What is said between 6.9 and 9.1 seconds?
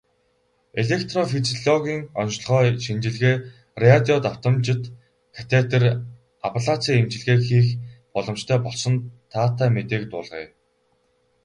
эмчилгээг хийх боломжтой болсон